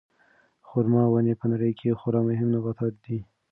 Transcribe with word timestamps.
خورما 0.67 1.03
ونې 1.09 1.33
په 1.41 1.45
نړۍ 1.51 1.71
کې 1.79 1.97
خورا 1.99 2.21
مهم 2.29 2.47
نباتات 2.55 2.93
دي. 3.05 3.19